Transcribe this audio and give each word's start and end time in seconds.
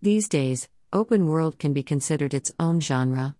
These 0.00 0.28
days, 0.28 0.68
open 0.92 1.26
world 1.26 1.58
can 1.58 1.72
be 1.72 1.82
considered 1.82 2.32
its 2.32 2.52
own 2.60 2.78
genre. 2.78 3.34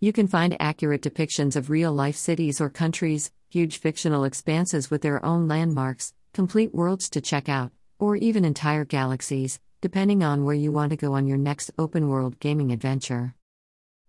You 0.00 0.14
can 0.14 0.26
find 0.26 0.56
accurate 0.58 1.02
depictions 1.02 1.54
of 1.54 1.68
real 1.68 1.92
life 1.92 2.16
cities 2.16 2.62
or 2.62 2.70
countries, 2.70 3.30
huge 3.50 3.76
fictional 3.76 4.24
expanses 4.24 4.90
with 4.90 5.02
their 5.02 5.22
own 5.22 5.48
landmarks, 5.48 6.14
complete 6.32 6.74
worlds 6.74 7.10
to 7.10 7.20
check 7.20 7.50
out, 7.50 7.72
or 7.98 8.16
even 8.16 8.46
entire 8.46 8.86
galaxies, 8.86 9.60
depending 9.82 10.24
on 10.24 10.46
where 10.46 10.54
you 10.54 10.72
want 10.72 10.90
to 10.90 10.96
go 10.96 11.12
on 11.12 11.26
your 11.26 11.36
next 11.36 11.70
open 11.78 12.08
world 12.08 12.40
gaming 12.40 12.72
adventure. 12.72 13.34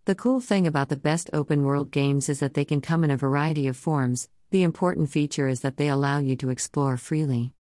The 0.05 0.15
cool 0.15 0.39
thing 0.39 0.67
about 0.67 0.87
the 0.87 0.95
best 0.95 1.29
open 1.33 1.65
world 1.65 1.91
games 1.91 2.29
is 2.29 2.39
that 2.39 2.53
they 2.53 2.63
can 2.63 2.79
come 2.79 3.03
in 3.03 3.11
a 3.11 3.17
variety 3.17 3.67
of 3.67 3.75
forms, 3.75 4.29
the 4.51 4.63
important 4.63 5.09
feature 5.09 5.49
is 5.49 5.59
that 5.61 5.75
they 5.75 5.89
allow 5.89 6.19
you 6.19 6.37
to 6.37 6.49
explore 6.49 6.95
freely. 6.95 7.51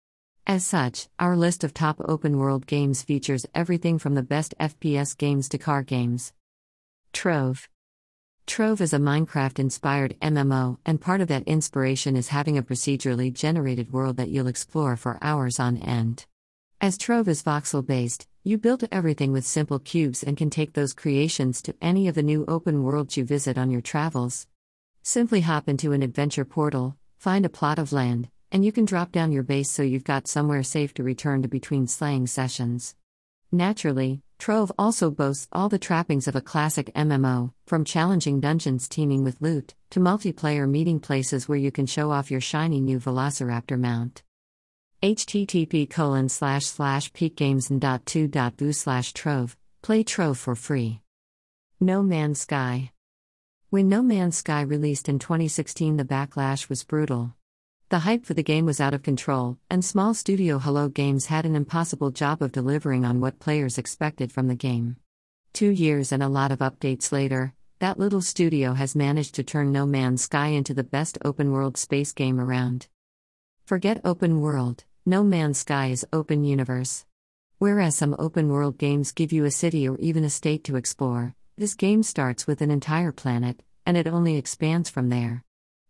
As 0.50 0.64
such, 0.64 1.08
our 1.18 1.36
list 1.36 1.62
of 1.62 1.74
top 1.74 2.00
open 2.00 2.38
world 2.38 2.66
games 2.66 3.02
features 3.02 3.44
everything 3.54 3.98
from 3.98 4.14
the 4.14 4.22
best 4.22 4.54
FPS 4.58 5.14
games 5.14 5.46
to 5.50 5.58
car 5.58 5.82
games. 5.82 6.32
Trove. 7.12 7.68
Trove 8.46 8.80
is 8.80 8.94
a 8.94 8.98
Minecraft 8.98 9.58
inspired 9.58 10.16
MMO, 10.22 10.78
and 10.86 11.02
part 11.02 11.20
of 11.20 11.28
that 11.28 11.42
inspiration 11.42 12.16
is 12.16 12.28
having 12.28 12.56
a 12.56 12.62
procedurally 12.62 13.30
generated 13.30 13.92
world 13.92 14.16
that 14.16 14.30
you'll 14.30 14.46
explore 14.46 14.96
for 14.96 15.18
hours 15.20 15.60
on 15.60 15.76
end. 15.76 16.24
As 16.80 16.96
Trove 16.96 17.28
is 17.28 17.42
voxel 17.42 17.86
based, 17.86 18.26
you 18.42 18.56
build 18.56 18.88
everything 18.90 19.32
with 19.32 19.46
simple 19.46 19.78
cubes 19.78 20.22
and 20.22 20.34
can 20.34 20.48
take 20.48 20.72
those 20.72 20.94
creations 20.94 21.60
to 21.60 21.74
any 21.82 22.08
of 22.08 22.14
the 22.14 22.22
new 22.22 22.46
open 22.48 22.82
worlds 22.82 23.18
you 23.18 23.24
visit 23.26 23.58
on 23.58 23.70
your 23.70 23.82
travels. 23.82 24.46
Simply 25.02 25.42
hop 25.42 25.68
into 25.68 25.92
an 25.92 26.02
adventure 26.02 26.46
portal, 26.46 26.96
find 27.18 27.44
a 27.44 27.50
plot 27.50 27.78
of 27.78 27.92
land, 27.92 28.30
and 28.50 28.64
you 28.64 28.72
can 28.72 28.84
drop 28.84 29.12
down 29.12 29.32
your 29.32 29.42
base 29.42 29.70
so 29.70 29.82
you've 29.82 30.04
got 30.04 30.26
somewhere 30.26 30.62
safe 30.62 30.94
to 30.94 31.02
return 31.02 31.42
to 31.42 31.48
between 31.48 31.86
slaying 31.86 32.26
sessions. 32.26 32.94
Naturally, 33.50 34.22
Trove 34.38 34.70
also 34.78 35.10
boasts 35.10 35.48
all 35.50 35.68
the 35.68 35.78
trappings 35.78 36.28
of 36.28 36.36
a 36.36 36.40
classic 36.40 36.92
MMO, 36.94 37.52
from 37.66 37.84
challenging 37.84 38.40
dungeons 38.40 38.88
teeming 38.88 39.24
with 39.24 39.40
loot, 39.40 39.74
to 39.90 40.00
multiplayer 40.00 40.68
meeting 40.68 41.00
places 41.00 41.48
where 41.48 41.58
you 41.58 41.72
can 41.72 41.86
show 41.86 42.10
off 42.10 42.30
your 42.30 42.40
shiny 42.40 42.80
new 42.80 42.98
Velociraptor 43.00 43.78
mount. 43.78 44.22
http 45.02 45.90
colon 45.90 46.28
slash 46.28 46.66
slash 46.66 47.12
peakgames.2.boo 47.12 48.72
slash 48.72 49.12
trove, 49.12 49.56
play 49.82 50.02
Trove 50.04 50.38
for 50.38 50.54
free. 50.54 51.00
No 51.80 52.02
Man's 52.02 52.40
Sky 52.40 52.92
When 53.70 53.88
No 53.88 54.02
Man's 54.02 54.36
Sky 54.36 54.62
released 54.62 55.08
in 55.08 55.18
2016 55.18 55.96
the 55.96 56.04
backlash 56.04 56.68
was 56.68 56.84
brutal. 56.84 57.34
The 57.90 58.00
hype 58.00 58.26
for 58.26 58.34
the 58.34 58.42
game 58.42 58.66
was 58.66 58.82
out 58.82 58.92
of 58.92 59.02
control, 59.02 59.56
and 59.70 59.82
small 59.82 60.12
studio 60.12 60.58
Hello 60.58 60.90
Games 60.90 61.26
had 61.26 61.46
an 61.46 61.56
impossible 61.56 62.10
job 62.10 62.42
of 62.42 62.52
delivering 62.52 63.06
on 63.06 63.18
what 63.18 63.40
players 63.40 63.78
expected 63.78 64.30
from 64.30 64.46
the 64.46 64.54
game. 64.54 64.96
Two 65.54 65.70
years 65.70 66.12
and 66.12 66.22
a 66.22 66.28
lot 66.28 66.52
of 66.52 66.58
updates 66.58 67.12
later, 67.12 67.54
that 67.78 67.98
little 67.98 68.20
studio 68.20 68.74
has 68.74 68.94
managed 68.94 69.34
to 69.36 69.42
turn 69.42 69.72
No 69.72 69.86
Man's 69.86 70.24
Sky 70.24 70.48
into 70.48 70.74
the 70.74 70.84
best 70.84 71.16
open 71.24 71.50
world 71.50 71.78
space 71.78 72.12
game 72.12 72.38
around. 72.38 72.88
Forget 73.64 74.02
open 74.04 74.42
world, 74.42 74.84
No 75.06 75.24
Man's 75.24 75.60
Sky 75.60 75.86
is 75.86 76.06
open 76.12 76.44
universe. 76.44 77.06
Whereas 77.56 77.94
some 77.94 78.14
open 78.18 78.50
world 78.50 78.76
games 78.76 79.12
give 79.12 79.32
you 79.32 79.46
a 79.46 79.50
city 79.50 79.88
or 79.88 79.96
even 79.96 80.24
a 80.24 80.30
state 80.30 80.62
to 80.64 80.76
explore, 80.76 81.34
this 81.56 81.72
game 81.72 82.02
starts 82.02 82.46
with 82.46 82.60
an 82.60 82.70
entire 82.70 83.12
planet, 83.12 83.62
and 83.86 83.96
it 83.96 84.06
only 84.06 84.36
expands 84.36 84.90
from 84.90 85.08
there. 85.08 85.42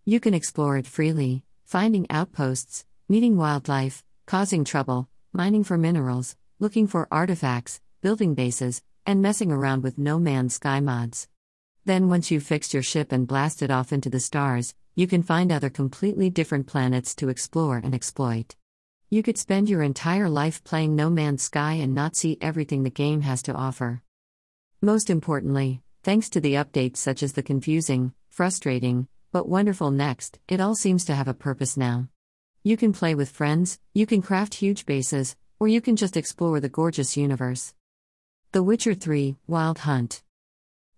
You 0.04 0.20
can 0.20 0.32
explore 0.32 0.76
it 0.76 0.86
freely, 0.86 1.42
finding 1.69 2.06
outposts, 2.08 2.86
meeting 3.11 3.36
wildlife, 3.36 4.02
causing 4.24 4.64
trouble, 4.64 5.06
mining 5.34 5.62
for 5.62 5.77
minerals, 5.77 6.34
looking 6.58 6.86
for 6.86 7.06
artifacts, 7.12 7.78
building 8.00 8.34
bases, 8.34 8.80
and 9.05 9.20
messing 9.20 9.52
around 9.52 9.83
with 9.83 9.98
No 9.98 10.19
Man's 10.19 10.55
Sky 10.55 10.80
mods. 10.80 11.28
Then, 11.84 12.08
once 12.08 12.30
you've 12.30 12.42
fixed 12.42 12.72
your 12.72 12.83
ship 12.83 13.12
and 13.12 13.28
blasted 13.28 13.70
off 13.70 13.92
into 13.92 14.08
the 14.08 14.19
stars, 14.19 14.75
you 14.94 15.06
can 15.06 15.22
find 15.22 15.52
other 15.52 15.69
completely 15.69 16.30
different 16.30 16.66
planets 16.66 17.15
to 17.16 17.28
explore 17.28 17.76
and 17.76 17.94
exploit. 17.94 18.56
You 19.10 19.22
could 19.22 19.37
spend 19.37 19.69
your 19.69 19.82
entire 19.82 20.31
life 20.31 20.64
playing 20.64 20.97
No 20.97 21.10
Man's 21.10 21.43
Sky 21.43 21.75
and 21.75 21.94
not 21.94 22.16
see 22.16 22.38
everything 22.41 22.82
the 22.82 22.88
game 22.88 23.20
has 23.20 23.43
to 23.43 23.53
offer. 23.53 24.00
Most 24.81 25.10
importantly, 25.10 25.82
thanks 26.03 26.31
to 26.31 26.41
the 26.41 26.54
updates 26.54 26.97
such 26.97 27.22
as 27.22 27.34
the 27.34 27.43
confusing, 27.43 28.14
frustrating, 28.31 29.06
but 29.31 29.49
wonderful 29.49 29.91
next, 29.91 30.39
it 30.49 30.61
all 30.61 30.75
seems 30.75 31.05
to 31.05 31.15
have 31.15 31.28
a 31.28 31.34
purpose 31.34 31.77
now. 31.77 32.09
You 32.62 32.77
can 32.77 32.93
play 32.93 33.15
with 33.15 33.31
friends, 33.31 33.78
you 33.94 34.06
can 34.06 34.22
craft 34.22 34.55
huge 34.55 34.87
bases, 34.87 35.37
or 35.61 35.69
you 35.69 35.81
can 35.81 35.97
just 35.97 36.16
explore 36.16 36.61
the 36.61 36.69
gorgeous 36.69 37.16
universe. 37.16 37.75
The 38.53 38.62
Witcher 38.62 38.94
3 38.94 39.37
Wild 39.47 39.81
Hunt. 39.81 40.22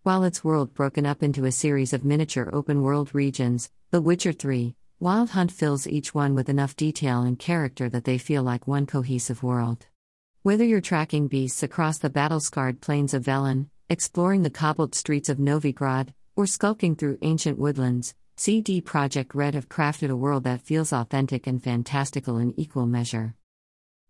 While 0.03 0.25
its 0.25 0.45
world 0.45 0.73
broken 0.73 1.05
up 1.05 1.23
into 1.23 1.45
a 1.45 1.53
series 1.53 1.93
of 1.93 2.05
miniature 2.05 2.49
open 2.53 2.83
world 2.83 3.15
regions, 3.15 3.71
The 3.91 4.01
Witcher 4.01 4.33
3 4.33 4.75
Wild 5.01 5.31
Hunt 5.31 5.51
fills 5.51 5.87
each 5.87 6.15
one 6.15 6.35
with 6.35 6.49
enough 6.49 6.77
detail 6.77 7.23
and 7.23 7.39
character 7.39 7.89
that 7.89 8.05
they 8.05 8.19
feel 8.19 8.43
like 8.43 8.67
one 8.67 8.87
cohesive 8.87 9.43
world. 9.43 9.87
Whether 10.43 10.65
you're 10.65 10.81
tracking 10.81 11.27
beasts 11.27 11.63
across 11.63 11.99
the 11.99 12.11
battle 12.11 12.41
scarred 12.41 12.81
plains 12.81 13.13
of 13.13 13.25
Velen, 13.25 13.69
exploring 13.89 14.43
the 14.43 14.51
cobbled 14.51 14.95
streets 14.95 15.29
of 15.29 15.39
Novigrad, 15.39 16.15
or 16.37 16.47
skulking 16.47 16.97
through 16.97 17.19
ancient 17.23 17.59
woodlands, 17.59 18.15
CD 18.43 18.81
Projekt 18.81 19.35
Red 19.35 19.55
have 19.55 19.69
crafted 19.69 20.09
a 20.09 20.17
world 20.17 20.45
that 20.45 20.63
feels 20.63 20.95
authentic 20.95 21.47
and 21.47 21.63
fantastical 21.63 22.39
in 22.39 22.59
equal 22.59 22.87
measure. 22.87 23.35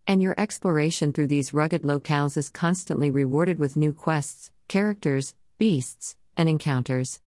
And 0.06 0.22
your 0.22 0.36
exploration 0.38 1.12
through 1.12 1.26
these 1.26 1.52
rugged 1.52 1.82
locales 1.82 2.36
is 2.36 2.48
constantly 2.48 3.10
rewarded 3.10 3.58
with 3.58 3.74
new 3.74 3.92
quests, 3.92 4.52
characters, 4.68 5.34
beasts, 5.58 6.14
and 6.36 6.48
encounters. 6.48 7.20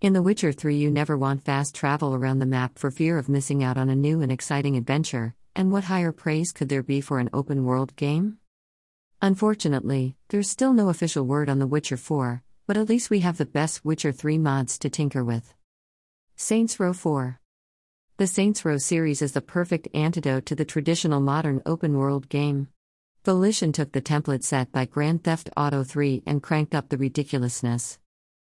In 0.00 0.14
The 0.14 0.20
Witcher 0.20 0.50
3, 0.50 0.74
you 0.76 0.90
never 0.90 1.16
want 1.16 1.44
fast 1.44 1.76
travel 1.76 2.12
around 2.12 2.40
the 2.40 2.44
map 2.44 2.76
for 2.76 2.90
fear 2.90 3.18
of 3.18 3.28
missing 3.28 3.62
out 3.62 3.78
on 3.78 3.88
a 3.88 3.94
new 3.94 4.20
and 4.20 4.32
exciting 4.32 4.76
adventure, 4.76 5.36
and 5.54 5.70
what 5.70 5.84
higher 5.84 6.10
praise 6.10 6.50
could 6.50 6.68
there 6.68 6.82
be 6.82 7.00
for 7.00 7.20
an 7.20 7.30
open 7.32 7.66
world 7.66 7.94
game? 7.94 8.38
Unfortunately, 9.22 10.16
there's 10.30 10.50
still 10.50 10.72
no 10.72 10.88
official 10.88 11.24
word 11.24 11.48
on 11.48 11.60
The 11.60 11.68
Witcher 11.68 11.96
4, 11.96 12.42
but 12.66 12.76
at 12.76 12.88
least 12.88 13.10
we 13.10 13.20
have 13.20 13.38
the 13.38 13.46
best 13.46 13.84
Witcher 13.84 14.10
3 14.10 14.38
mods 14.38 14.76
to 14.80 14.90
tinker 14.90 15.22
with. 15.22 15.54
Saints 16.40 16.78
Row 16.78 16.92
4 16.92 17.40
The 18.16 18.28
Saints 18.28 18.64
Row 18.64 18.78
series 18.78 19.22
is 19.22 19.32
the 19.32 19.40
perfect 19.40 19.88
antidote 19.92 20.46
to 20.46 20.54
the 20.54 20.64
traditional 20.64 21.18
modern 21.18 21.60
open 21.66 21.98
world 21.98 22.28
game. 22.28 22.68
Volition 23.24 23.72
took 23.72 23.90
the 23.90 24.00
template 24.00 24.44
set 24.44 24.70
by 24.70 24.84
Grand 24.84 25.24
Theft 25.24 25.50
Auto 25.56 25.82
3 25.82 26.22
and 26.26 26.40
cranked 26.40 26.76
up 26.76 26.90
the 26.90 26.96
ridiculousness. 26.96 27.98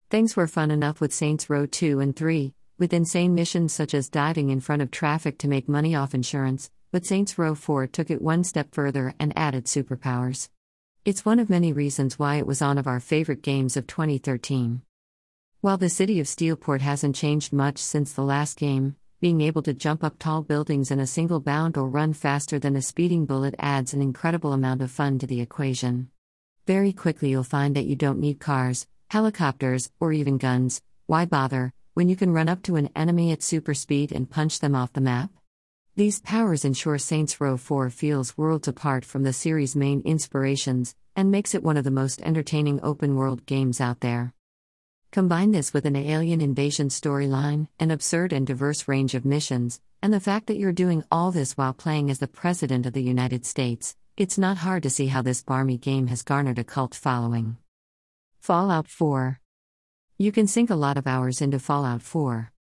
Things 0.10 0.36
were 0.36 0.46
fun 0.46 0.72
enough 0.72 1.00
with 1.00 1.14
Saints 1.14 1.50
Row 1.50 1.66
2 1.66 2.02
and 2.02 2.14
3, 2.14 2.54
with 2.78 2.92
insane 2.92 3.34
missions 3.34 3.72
such 3.72 3.94
as 3.94 4.10
diving 4.10 4.50
in 4.50 4.60
front 4.60 4.82
of 4.82 4.92
traffic 4.92 5.38
to 5.38 5.48
make 5.48 5.70
money 5.70 5.96
off 5.96 6.14
insurance, 6.14 6.70
but 6.92 7.06
Saints 7.06 7.38
Row 7.38 7.56
4 7.56 7.88
took 7.88 8.12
it 8.12 8.22
one 8.22 8.44
step 8.44 8.76
further 8.76 9.14
and 9.22 9.32
added 9.38 9.68
superpowers. 9.68 10.50
It's 11.06 11.24
one 11.24 11.40
of 11.40 11.50
many 11.50 11.72
reasons 11.72 12.20
why 12.20 12.36
it 12.36 12.46
was 12.46 12.60
one 12.60 12.78
of 12.78 12.88
our 12.88 13.00
favorite 13.00 13.42
games 13.42 13.78
of 13.78 13.88
2013. 13.88 14.82
While 15.62 15.78
the 15.78 15.90
city 15.90 16.20
of 16.20 16.28
Steelport 16.28 16.82
hasn't 16.82 17.16
changed 17.16 17.52
much 17.52 17.80
since 17.80 18.14
the 18.14 18.24
last 18.24 18.58
game, 18.58 18.96
being 19.20 19.42
able 19.42 19.64
to 19.64 19.74
jump 19.74 20.04
up 20.04 20.20
tall 20.20 20.44
buildings 20.44 20.92
in 20.92 21.00
a 21.00 21.08
single 21.08 21.40
bound 21.40 21.78
or 21.78 21.90
run 21.90 22.14
faster 22.14 22.60
than 22.60 22.76
a 22.76 22.82
speeding 22.82 23.26
bullet 23.26 23.56
adds 23.58 23.94
an 23.94 24.02
incredible 24.02 24.54
amount 24.54 24.82
of 24.84 24.92
fun 24.92 25.18
to 25.18 25.26
the 25.26 25.42
equation. 25.42 26.10
Very 26.68 26.94
quickly, 26.94 27.30
you'll 27.30 27.44
find 27.44 27.76
that 27.76 27.86
you 27.86 27.96
don't 27.96 28.20
need 28.20 28.40
cars, 28.40 28.86
helicopters, 29.10 29.90
or 30.00 30.14
even 30.14 30.38
guns. 30.38 30.84
Why 31.08 31.26
bother, 31.26 31.74
when 31.96 32.10
you 32.10 32.16
can 32.16 32.34
run 32.34 32.50
up 32.50 32.62
to 32.64 32.76
an 32.76 32.90
enemy 32.96 33.32
at 33.32 33.42
super 33.42 33.74
speed 33.74 34.12
and 34.12 34.30
punch 34.30 34.60
them 34.60 34.76
off 34.76 34.94
the 34.94 35.02
map? 35.02 35.32
These 35.96 36.20
powers 36.20 36.66
ensure 36.66 36.98
Saints 36.98 37.40
Row 37.40 37.56
4 37.56 37.90
feels 37.90 38.38
worlds 38.38 38.68
apart 38.68 39.06
from 39.06 39.24
the 39.24 39.32
series' 39.32 39.76
main 39.76 40.02
inspirations, 40.02 40.94
and 41.16 41.32
makes 41.32 41.56
it 41.56 41.64
one 41.64 41.78
of 41.78 41.86
the 41.86 41.90
most 41.90 42.22
entertaining 42.22 42.82
open 42.84 43.16
world 43.16 43.46
games 43.46 43.80
out 43.80 44.02
there. 44.02 44.35
Combine 45.16 45.52
this 45.52 45.74
with 45.74 45.86
an 45.86 45.96
alien 45.96 46.42
invasion 46.42 46.90
storyline, 46.90 47.70
an 47.80 47.90
absurd 47.90 48.34
and 48.34 48.46
diverse 48.46 48.86
range 48.86 49.16
of 49.16 49.24
missions, 49.24 49.80
and 50.02 50.14
the 50.14 50.20
fact 50.20 50.48
that 50.48 50.58
you're 50.58 50.74
doing 50.74 51.06
all 51.10 51.32
this 51.32 51.54
while 51.54 51.72
playing 51.72 52.12
as 52.12 52.20
the 52.20 52.28
President 52.28 52.86
of 52.86 52.92
the 52.92 53.02
United 53.02 53.46
States, 53.46 53.96
it's 54.18 54.38
not 54.38 54.58
hard 54.58 54.84
to 54.84 54.90
see 54.90 55.08
how 55.08 55.22
this 55.22 55.42
barmy 55.42 55.78
game 55.78 56.08
has 56.08 56.22
garnered 56.22 56.60
a 56.60 56.66
cult 56.66 56.94
following. 56.94 57.56
Fallout 58.42 58.90
4 58.90 59.40
You 60.18 60.34
can 60.34 60.48
sink 60.48 60.70
a 60.70 60.76
lot 60.76 60.98
of 60.98 61.08
hours 61.08 61.42
into 61.42 61.60
Fallout 61.60 62.02
4. 62.02 62.52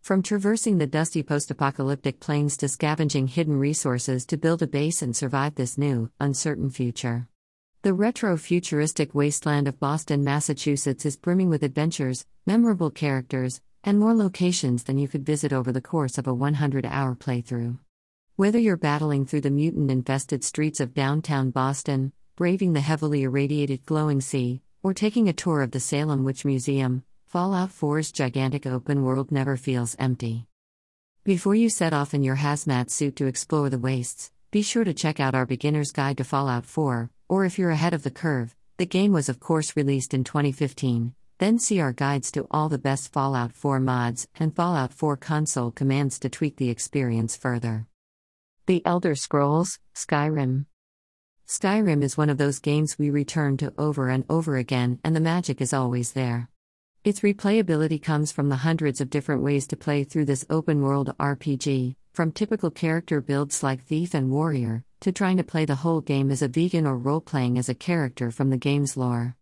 From 0.00 0.22
traversing 0.22 0.78
the 0.78 0.86
dusty 0.86 1.24
post 1.24 1.50
apocalyptic 1.50 2.20
plains 2.20 2.56
to 2.58 2.68
scavenging 2.68 3.26
hidden 3.26 3.58
resources 3.58 4.24
to 4.26 4.36
build 4.36 4.62
a 4.62 4.68
base 4.68 5.02
and 5.02 5.16
survive 5.16 5.56
this 5.56 5.76
new, 5.76 6.12
uncertain 6.20 6.70
future. 6.70 7.26
The 7.84 7.92
retro 7.92 8.38
futuristic 8.38 9.14
wasteland 9.14 9.68
of 9.68 9.78
Boston, 9.78 10.24
Massachusetts 10.24 11.04
is 11.04 11.18
brimming 11.18 11.50
with 11.50 11.62
adventures, 11.62 12.24
memorable 12.46 12.90
characters, 12.90 13.60
and 13.84 13.98
more 13.98 14.14
locations 14.14 14.84
than 14.84 14.96
you 14.96 15.06
could 15.06 15.26
visit 15.26 15.52
over 15.52 15.70
the 15.70 15.82
course 15.82 16.16
of 16.16 16.26
a 16.26 16.32
100 16.32 16.86
hour 16.86 17.14
playthrough. 17.14 17.78
Whether 18.36 18.58
you're 18.58 18.78
battling 18.78 19.26
through 19.26 19.42
the 19.42 19.50
mutant 19.50 19.90
infested 19.90 20.44
streets 20.44 20.80
of 20.80 20.94
downtown 20.94 21.50
Boston, 21.50 22.14
braving 22.36 22.72
the 22.72 22.80
heavily 22.80 23.24
irradiated 23.24 23.84
glowing 23.84 24.22
sea, 24.22 24.62
or 24.82 24.94
taking 24.94 25.28
a 25.28 25.34
tour 25.34 25.60
of 25.60 25.72
the 25.72 25.78
Salem 25.78 26.24
Witch 26.24 26.46
Museum, 26.46 27.04
Fallout 27.26 27.68
4's 27.68 28.10
gigantic 28.10 28.64
open 28.64 29.02
world 29.02 29.30
never 29.30 29.58
feels 29.58 29.94
empty. 29.98 30.46
Before 31.22 31.54
you 31.54 31.68
set 31.68 31.92
off 31.92 32.14
in 32.14 32.22
your 32.22 32.36
hazmat 32.36 32.88
suit 32.88 33.16
to 33.16 33.26
explore 33.26 33.68
the 33.68 33.78
wastes, 33.78 34.30
be 34.50 34.62
sure 34.62 34.84
to 34.84 34.94
check 34.94 35.20
out 35.20 35.34
our 35.34 35.44
beginner's 35.44 35.92
guide 35.92 36.16
to 36.16 36.24
Fallout 36.24 36.64
4, 36.64 37.10
or 37.34 37.44
if 37.44 37.58
you're 37.58 37.70
ahead 37.70 37.92
of 37.92 38.04
the 38.04 38.12
curve, 38.12 38.54
the 38.76 38.86
game 38.86 39.12
was 39.12 39.28
of 39.28 39.40
course 39.40 39.74
released 39.74 40.14
in 40.14 40.22
2015. 40.22 41.14
Then 41.38 41.58
see 41.58 41.80
our 41.80 41.92
guides 41.92 42.30
to 42.30 42.46
all 42.48 42.68
the 42.68 42.78
best 42.78 43.12
Fallout 43.12 43.52
4 43.52 43.80
mods 43.80 44.28
and 44.38 44.54
Fallout 44.54 44.92
4 44.92 45.16
console 45.16 45.72
commands 45.72 46.20
to 46.20 46.28
tweak 46.28 46.58
the 46.58 46.70
experience 46.70 47.36
further. 47.36 47.88
The 48.66 48.86
Elder 48.86 49.16
Scrolls, 49.16 49.80
Skyrim. 49.96 50.66
Skyrim 51.44 52.04
is 52.04 52.16
one 52.16 52.30
of 52.30 52.38
those 52.38 52.60
games 52.60 53.00
we 53.00 53.10
return 53.10 53.56
to 53.56 53.74
over 53.76 54.10
and 54.10 54.24
over 54.30 54.56
again, 54.56 55.00
and 55.02 55.16
the 55.16 55.20
magic 55.20 55.60
is 55.60 55.72
always 55.72 56.12
there. 56.12 56.48
Its 57.02 57.18
replayability 57.18 58.00
comes 58.00 58.30
from 58.30 58.48
the 58.48 58.62
hundreds 58.62 59.00
of 59.00 59.10
different 59.10 59.42
ways 59.42 59.66
to 59.66 59.76
play 59.76 60.04
through 60.04 60.26
this 60.26 60.46
open 60.48 60.82
world 60.82 61.12
RPG, 61.18 61.96
from 62.12 62.30
typical 62.30 62.70
character 62.70 63.20
builds 63.20 63.64
like 63.64 63.82
Thief 63.82 64.14
and 64.14 64.30
Warrior, 64.30 64.84
to 65.04 65.12
trying 65.12 65.36
to 65.36 65.44
play 65.44 65.66
the 65.66 65.74
whole 65.74 66.00
game 66.00 66.30
as 66.30 66.40
a 66.40 66.48
vegan 66.48 66.86
or 66.86 66.96
role 66.96 67.20
playing 67.20 67.58
as 67.58 67.68
a 67.68 67.74
character 67.74 68.30
from 68.30 68.48
the 68.48 68.56
game's 68.56 68.96
lore. 68.96 69.36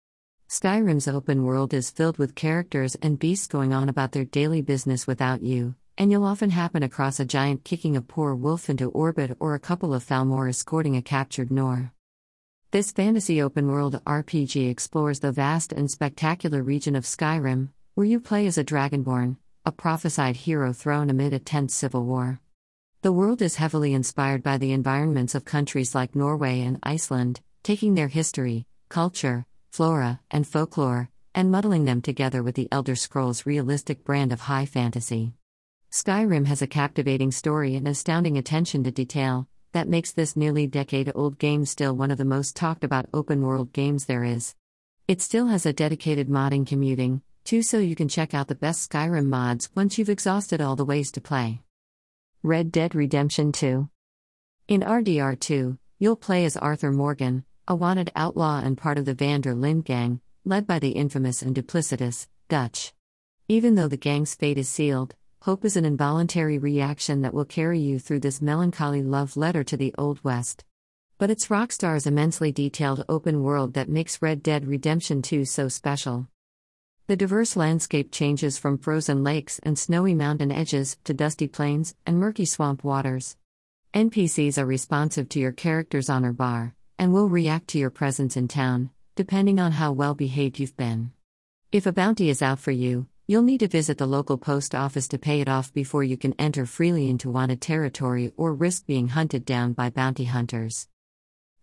Skyrim's 0.48 1.06
open 1.06 1.44
world 1.44 1.72
is 1.72 1.88
filled 1.88 2.18
with 2.18 2.34
characters 2.34 2.96
and 2.96 3.16
beasts 3.16 3.46
going 3.46 3.72
on 3.72 3.88
about 3.88 4.10
their 4.10 4.24
daily 4.24 4.60
business 4.60 5.06
without 5.06 5.40
you, 5.40 5.76
and 5.96 6.10
you'll 6.10 6.24
often 6.24 6.50
happen 6.50 6.82
across 6.82 7.20
a 7.20 7.24
giant 7.24 7.62
kicking 7.62 7.96
a 7.96 8.02
poor 8.02 8.34
wolf 8.34 8.68
into 8.68 8.90
orbit 8.90 9.36
or 9.38 9.54
a 9.54 9.60
couple 9.60 9.94
of 9.94 10.04
Thalmor 10.04 10.48
escorting 10.48 10.96
a 10.96 11.00
captured 11.00 11.52
Nord. 11.52 11.90
This 12.72 12.90
fantasy 12.90 13.40
open 13.40 13.70
world 13.70 14.02
RPG 14.04 14.68
explores 14.68 15.20
the 15.20 15.30
vast 15.30 15.72
and 15.72 15.88
spectacular 15.88 16.64
region 16.64 16.96
of 16.96 17.04
Skyrim, 17.04 17.68
where 17.94 18.04
you 18.04 18.18
play 18.18 18.48
as 18.48 18.58
a 18.58 18.64
dragonborn, 18.64 19.36
a 19.64 19.70
prophesied 19.70 20.34
hero 20.38 20.72
thrown 20.72 21.08
amid 21.08 21.32
a 21.32 21.38
tense 21.38 21.72
civil 21.72 22.04
war. 22.04 22.40
The 23.02 23.12
world 23.12 23.42
is 23.42 23.56
heavily 23.56 23.94
inspired 23.94 24.44
by 24.44 24.58
the 24.58 24.70
environments 24.70 25.34
of 25.34 25.44
countries 25.44 25.92
like 25.92 26.14
Norway 26.14 26.60
and 26.60 26.78
Iceland, 26.84 27.40
taking 27.64 27.96
their 27.96 28.06
history, 28.06 28.64
culture, 28.88 29.44
flora, 29.72 30.20
and 30.30 30.46
folklore, 30.46 31.10
and 31.34 31.50
muddling 31.50 31.84
them 31.84 32.00
together 32.00 32.44
with 32.44 32.54
the 32.54 32.68
Elder 32.70 32.94
Scrolls' 32.94 33.44
realistic 33.44 34.04
brand 34.04 34.32
of 34.32 34.42
high 34.42 34.66
fantasy. 34.66 35.32
Skyrim 35.90 36.46
has 36.46 36.62
a 36.62 36.68
captivating 36.68 37.32
story 37.32 37.74
and 37.74 37.88
astounding 37.88 38.38
attention 38.38 38.84
to 38.84 38.92
detail 38.92 39.48
that 39.72 39.88
makes 39.88 40.12
this 40.12 40.36
nearly 40.36 40.68
decade 40.68 41.10
old 41.12 41.40
game 41.40 41.64
still 41.64 41.96
one 41.96 42.12
of 42.12 42.18
the 42.18 42.24
most 42.24 42.54
talked 42.54 42.84
about 42.84 43.08
open 43.12 43.42
world 43.42 43.72
games 43.72 44.04
there 44.04 44.22
is. 44.22 44.54
It 45.08 45.20
still 45.20 45.48
has 45.48 45.66
a 45.66 45.72
dedicated 45.72 46.28
modding 46.28 46.64
commuting, 46.64 47.22
too, 47.42 47.62
so 47.62 47.78
you 47.78 47.96
can 47.96 48.06
check 48.06 48.32
out 48.32 48.46
the 48.46 48.54
best 48.54 48.88
Skyrim 48.88 49.26
mods 49.26 49.70
once 49.74 49.98
you've 49.98 50.08
exhausted 50.08 50.60
all 50.60 50.76
the 50.76 50.84
ways 50.84 51.10
to 51.10 51.20
play. 51.20 51.62
Red 52.44 52.72
Dead 52.72 52.96
Redemption 52.96 53.52
2 53.52 53.88
In 54.66 54.80
RDR 54.80 55.38
2, 55.38 55.78
you'll 56.00 56.16
play 56.16 56.44
as 56.44 56.56
Arthur 56.56 56.90
Morgan, 56.90 57.44
a 57.68 57.76
wanted 57.76 58.10
outlaw 58.16 58.58
and 58.58 58.76
part 58.76 58.98
of 58.98 59.04
the 59.04 59.14
Van 59.14 59.42
der 59.42 59.54
gang, 59.82 60.20
led 60.44 60.66
by 60.66 60.80
the 60.80 60.90
infamous 60.90 61.42
and 61.42 61.54
duplicitous 61.54 62.26
Dutch. 62.48 62.94
Even 63.46 63.76
though 63.76 63.86
the 63.86 63.96
gang's 63.96 64.34
fate 64.34 64.58
is 64.58 64.68
sealed, 64.68 65.14
Hope 65.42 65.64
is 65.64 65.76
an 65.76 65.84
involuntary 65.84 66.58
reaction 66.58 67.22
that 67.22 67.32
will 67.32 67.44
carry 67.44 67.78
you 67.78 68.00
through 68.00 68.18
this 68.18 68.42
melancholy 68.42 69.04
love 69.04 69.36
letter 69.36 69.62
to 69.62 69.76
the 69.76 69.94
Old 69.96 70.18
West. 70.24 70.64
But 71.18 71.30
it's 71.30 71.46
Rockstar's 71.46 72.08
immensely 72.08 72.50
detailed 72.50 73.04
open 73.08 73.44
world 73.44 73.74
that 73.74 73.88
makes 73.88 74.20
Red 74.20 74.42
Dead 74.42 74.66
Redemption 74.66 75.22
2 75.22 75.44
so 75.44 75.68
special. 75.68 76.26
The 77.06 77.16
diverse 77.16 77.56
landscape 77.56 78.12
changes 78.12 78.58
from 78.58 78.78
frozen 78.78 79.24
lakes 79.24 79.58
and 79.62 79.78
snowy 79.78 80.14
mountain 80.14 80.52
edges 80.52 80.96
to 81.04 81.12
dusty 81.12 81.48
plains 81.48 81.94
and 82.06 82.18
murky 82.18 82.44
swamp 82.44 82.84
waters. 82.84 83.36
NPCs 83.92 84.58
are 84.58 84.66
responsive 84.66 85.28
to 85.30 85.40
your 85.40 85.52
character's 85.52 86.08
honor 86.08 86.32
bar 86.32 86.74
and 86.98 87.12
will 87.12 87.28
react 87.28 87.68
to 87.68 87.78
your 87.78 87.90
presence 87.90 88.36
in 88.36 88.48
town, 88.48 88.90
depending 89.16 89.58
on 89.58 89.72
how 89.72 89.92
well 89.92 90.14
behaved 90.14 90.58
you've 90.58 90.76
been. 90.76 91.12
If 91.72 91.86
a 91.86 91.92
bounty 91.92 92.28
is 92.28 92.42
out 92.42 92.58
for 92.58 92.70
you, 92.70 93.06
You'll 93.28 93.42
need 93.42 93.60
to 93.60 93.68
visit 93.68 93.98
the 93.98 94.06
local 94.06 94.36
post 94.36 94.74
office 94.74 95.06
to 95.08 95.18
pay 95.18 95.40
it 95.40 95.48
off 95.48 95.72
before 95.72 96.02
you 96.02 96.16
can 96.16 96.34
enter 96.40 96.66
freely 96.66 97.08
into 97.08 97.30
wanted 97.30 97.60
territory 97.60 98.32
or 98.36 98.52
risk 98.52 98.84
being 98.84 99.08
hunted 99.08 99.44
down 99.44 99.74
by 99.74 99.90
bounty 99.90 100.24
hunters. 100.24 100.88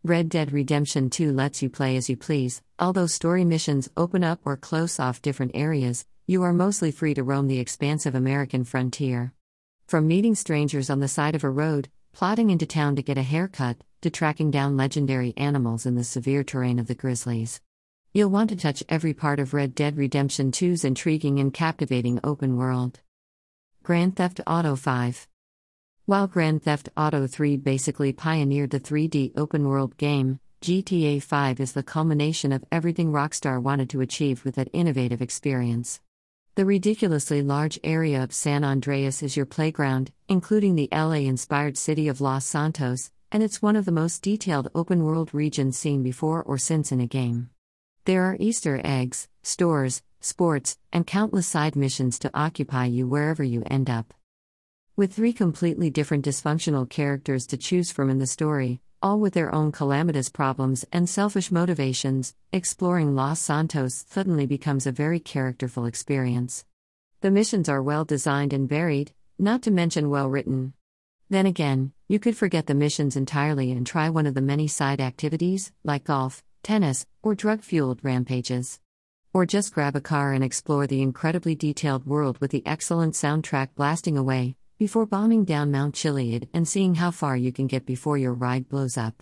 Red 0.05 0.29
Dead 0.29 0.53
Redemption 0.53 1.09
2 1.09 1.33
lets 1.33 1.61
you 1.61 1.69
play 1.69 1.97
as 1.97 2.09
you 2.09 2.15
please, 2.15 2.61
although 2.79 3.05
story 3.05 3.43
missions 3.43 3.89
open 3.97 4.23
up 4.23 4.39
or 4.45 4.55
close 4.55 4.97
off 4.97 5.21
different 5.21 5.51
areas, 5.53 6.05
you 6.25 6.41
are 6.41 6.53
mostly 6.53 6.89
free 6.89 7.13
to 7.15 7.21
roam 7.21 7.47
the 7.47 7.59
expansive 7.59 8.15
American 8.15 8.63
frontier. 8.63 9.33
From 9.87 10.07
meeting 10.07 10.35
strangers 10.35 10.89
on 10.89 11.01
the 11.01 11.09
side 11.09 11.35
of 11.35 11.43
a 11.43 11.49
road, 11.49 11.89
plodding 12.13 12.49
into 12.49 12.65
town 12.65 12.95
to 12.95 13.01
get 13.01 13.17
a 13.17 13.23
haircut, 13.23 13.75
to 13.99 14.09
tracking 14.09 14.49
down 14.49 14.77
legendary 14.77 15.33
animals 15.35 15.85
in 15.85 15.95
the 15.95 16.05
severe 16.05 16.45
terrain 16.45 16.79
of 16.79 16.87
the 16.87 16.95
Grizzlies. 16.95 17.59
You'll 18.13 18.29
want 18.29 18.51
to 18.51 18.55
touch 18.55 18.81
every 18.87 19.13
part 19.13 19.37
of 19.37 19.53
Red 19.53 19.75
Dead 19.75 19.97
Redemption 19.97 20.53
2's 20.53 20.85
intriguing 20.85 21.41
and 21.41 21.53
captivating 21.53 22.21
open 22.23 22.55
world. 22.55 23.01
Grand 23.83 24.15
Theft 24.15 24.39
Auto 24.47 24.77
5 24.77 25.27
While 26.09 26.25
Grand 26.25 26.63
Theft 26.63 26.89
Auto 26.97 27.27
3 27.27 27.57
basically 27.57 28.13
pioneered 28.13 28.71
the 28.71 28.79
3D 28.79 29.33
open 29.38 29.67
world 29.67 29.95
game, 29.97 30.39
GTA 30.59 31.21
5 31.21 31.59
is 31.59 31.73
the 31.73 31.83
culmination 31.83 32.51
of 32.51 32.65
everything 32.71 33.11
Rockstar 33.11 33.61
wanted 33.61 33.91
to 33.91 34.01
achieve 34.01 34.44
with 34.44 34.56
that 34.56 34.71
innovative 34.73 35.21
experience. 35.21 36.01
The 36.56 36.65
ridiculously 36.65 37.44
large 37.44 37.79
area 37.83 38.23
of 38.23 38.33
San 38.33 38.63
Andreas 38.63 39.21
is 39.21 39.38
your 39.38 39.45
playground, 39.45 40.11
including 40.27 40.73
the 40.73 40.89
LA 40.91 41.29
inspired 41.29 41.77
city 41.77 42.07
of 42.07 42.21
Los 42.21 42.44
Santos, 42.44 43.11
and 43.31 43.44
it's 43.44 43.61
one 43.61 43.75
of 43.75 43.85
the 43.85 43.91
most 43.91 44.23
detailed 44.23 44.71
open 44.73 45.03
world 45.03 45.31
regions 45.31 45.77
seen 45.77 46.01
before 46.01 46.41
or 46.41 46.57
since 46.57 46.91
in 46.91 47.00
a 47.00 47.06
game. 47.06 47.51
There 48.06 48.23
are 48.23 48.38
Easter 48.39 48.81
eggs, 48.83 49.27
stores, 49.44 50.01
sports, 50.21 50.75
and 50.91 51.06
countless 51.06 51.45
side 51.45 51.75
missions 51.75 52.17
to 52.17 52.31
occupy 52.33 52.85
you 52.85 53.07
wherever 53.07 53.44
you 53.44 53.61
end 53.67 53.91
up. 53.91 54.15
With 54.99 55.13
three 55.13 55.31
completely 55.31 55.89
different 55.89 56.25
dysfunctional 56.25 56.89
characters 56.89 57.47
to 57.47 57.55
choose 57.55 57.89
from 57.89 58.09
in 58.09 58.19
the 58.19 58.27
story, 58.27 58.81
all 59.01 59.17
with 59.17 59.33
their 59.33 59.55
own 59.55 59.71
calamitous 59.71 60.27
problems 60.27 60.83
and 60.91 61.07
selfish 61.07 61.51
motivations, 61.51 62.35
exploring 62.51 63.15
Los 63.15 63.39
Santos 63.39 64.03
suddenly 64.09 64.45
becomes 64.45 64.85
a 64.85 64.91
very 64.91 65.21
characterful 65.21 65.85
experience. 65.85 66.65
The 67.21 67.31
missions 67.31 67.69
are 67.69 67.81
well 67.81 68.03
designed 68.03 68.51
and 68.51 68.68
varied, 68.68 69.13
not 69.37 69.61
to 69.61 69.71
mention 69.71 70.09
well 70.09 70.29
written. 70.29 70.73
Then 71.29 71.45
again, 71.45 71.94
you 72.09 72.19
could 72.19 72.35
forget 72.35 72.68
the 72.68 72.75
missions 72.75 73.15
entirely 73.15 73.71
and 73.71 73.87
try 73.87 74.09
one 74.09 74.27
of 74.27 74.33
the 74.33 74.41
many 74.41 74.68
side 74.68 74.99
activities, 74.99 75.71
like 75.85 76.03
golf, 76.03 76.44
tennis, 76.61 77.06
or 77.23 77.35
drug 77.35 77.61
fueled 77.61 78.03
rampages. 78.03 78.81
Or 79.33 79.45
just 79.45 79.73
grab 79.73 79.95
a 79.95 80.01
car 80.01 80.33
and 80.33 80.44
explore 80.44 80.87
the 80.87 81.01
incredibly 81.01 81.56
detailed 81.56 82.06
world 82.06 82.37
with 82.39 82.51
the 82.51 82.63
excellent 82.65 83.13
soundtrack 83.13 83.69
blasting 83.75 84.18
away, 84.18 84.57
before 84.80 85.06
bombing 85.06 85.44
down 85.44 85.69
Mount 85.69 85.94
Chiliad 85.94 86.48
and 86.54 86.66
seeing 86.66 86.95
how 86.95 87.12
far 87.12 87.36
you 87.36 87.52
can 87.52 87.68
get 87.68 87.86
before 87.86 88.18
your 88.18 88.33
ride 88.33 88.69
blows 88.69 88.98
up. 88.98 89.21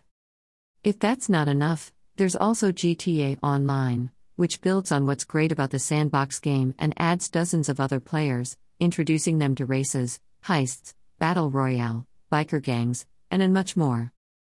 If 0.83 0.99
that's 0.99 1.29
not 1.29 1.47
enough, 1.47 1.91
there's 2.15 2.35
also 2.35 2.71
GTA 2.71 3.39
Online, 3.41 4.11
which 4.35 4.61
builds 4.61 4.91
on 4.91 5.07
what's 5.07 5.25
great 5.25 5.51
about 5.51 5.71
the 5.71 5.79
sandbox 5.79 6.39
game 6.39 6.75
and 6.77 6.93
adds 6.95 7.27
dozens 7.27 7.69
of 7.69 7.79
other 7.79 7.99
players, 7.99 8.55
introducing 8.79 9.39
them 9.39 9.55
to 9.55 9.65
races, 9.65 10.19
heists, 10.45 10.93
battle 11.17 11.49
royale, 11.49 12.05
biker 12.31 12.61
gangs, 12.61 13.07
and 13.31 13.51
much 13.51 13.75
more. 13.75 14.13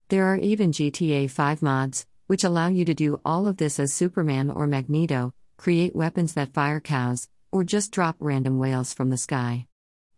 There 0.08 0.26
are 0.26 0.36
even 0.36 0.70
GTA 0.70 1.28
5 1.28 1.62
mods, 1.62 2.06
which 2.28 2.44
allow 2.44 2.68
you 2.68 2.84
to 2.84 2.94
do 2.94 3.20
all 3.24 3.48
of 3.48 3.56
this 3.56 3.80
as 3.80 3.92
Superman 3.92 4.50
or 4.50 4.68
Magneto, 4.68 5.34
create 5.56 5.96
weapons 5.96 6.34
that 6.34 6.54
fire 6.54 6.78
cows, 6.78 7.28
or 7.50 7.64
just 7.64 7.90
drop 7.90 8.14
random 8.20 8.60
whales 8.60 8.94
from 8.94 9.10
the 9.10 9.16
sky. 9.16 9.66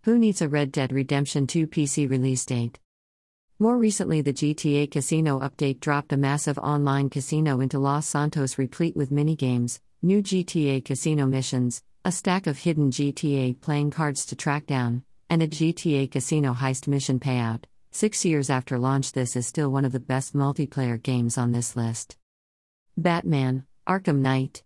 Who 0.04 0.18
needs 0.18 0.42
a 0.42 0.50
Red 0.50 0.70
Dead 0.70 0.92
Redemption 0.92 1.46
2 1.46 1.66
PC 1.66 2.10
release 2.10 2.44
date? 2.44 2.78
More 3.58 3.78
recently, 3.78 4.20
the 4.20 4.34
GTA 4.34 4.90
Casino 4.90 5.40
update 5.40 5.80
dropped 5.80 6.12
a 6.12 6.18
massive 6.18 6.58
online 6.58 7.08
casino 7.08 7.60
into 7.60 7.78
Los 7.78 8.06
Santos 8.06 8.58
replete 8.58 8.94
with 8.94 9.10
minigames, 9.10 9.80
new 10.02 10.22
GTA 10.22 10.84
Casino 10.84 11.24
missions, 11.24 11.82
a 12.04 12.12
stack 12.12 12.46
of 12.46 12.58
hidden 12.58 12.90
GTA 12.90 13.58
playing 13.62 13.92
cards 13.92 14.26
to 14.26 14.36
track 14.36 14.66
down, 14.66 15.04
and 15.30 15.42
a 15.42 15.48
GTA 15.48 16.10
Casino 16.10 16.52
heist 16.52 16.86
mission 16.86 17.18
payout. 17.18 17.64
Six 17.90 18.26
years 18.26 18.50
after 18.50 18.78
launch, 18.78 19.12
this 19.12 19.36
is 19.36 19.46
still 19.46 19.70
one 19.70 19.86
of 19.86 19.92
the 19.92 20.00
best 20.00 20.36
multiplayer 20.36 21.02
games 21.02 21.38
on 21.38 21.52
this 21.52 21.76
list. 21.76 22.18
Batman, 22.98 23.64
Arkham 23.88 24.18
Knight. 24.18 24.64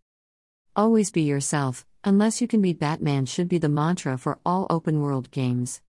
Always 0.74 1.12
be 1.12 1.22
yourself, 1.22 1.86
unless 2.08 2.40
you 2.40 2.48
can 2.48 2.62
be 2.62 2.72
Batman, 2.72 3.26
should 3.26 3.50
be 3.50 3.58
the 3.58 3.68
mantra 3.68 4.16
for 4.16 4.38
all 4.46 4.66
open 4.70 5.02
world 5.02 5.30
games. 5.30 5.82